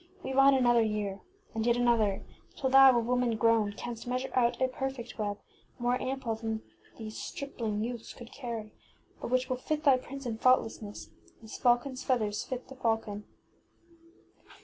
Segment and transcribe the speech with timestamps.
[0.23, 1.21] Weave on another year,
[1.53, 2.23] and yet another,
[2.55, 5.37] till thou, a woman grown, canst measure out a perfect web,
[5.77, 6.63] more ample than
[6.97, 8.73] these stripling youths could carry,
[9.21, 11.11] but which will fit thy prince in fault lessness,
[11.43, 13.25] as falconŌĆÖs feath ers fit the falcon.